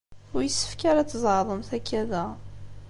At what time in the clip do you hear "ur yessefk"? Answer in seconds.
0.35-0.81